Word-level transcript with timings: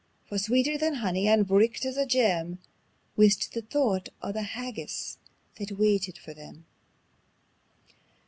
For 0.25 0.39
sweeter 0.39 0.79
than 0.79 0.95
honey 0.95 1.27
and 1.27 1.45
bricht 1.47 1.85
as 1.85 1.95
a 1.95 2.07
gem 2.07 2.57
Wis 3.15 3.35
the 3.35 3.61
thocht 3.61 4.09
o' 4.23 4.31
the 4.31 4.41
haggis 4.41 5.19
that 5.57 5.77
waitit 5.77 6.17
for 6.17 6.33
them. 6.33 6.65